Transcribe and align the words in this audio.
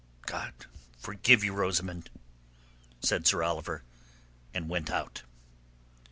"God 0.23 0.65
forgive 0.97 1.43
you, 1.43 1.53
Rosamund!" 1.53 2.09
said 3.01 3.27
Sir 3.27 3.43
Oliver, 3.43 3.83
and 4.51 4.67
went 4.67 4.89
out. 4.89 5.21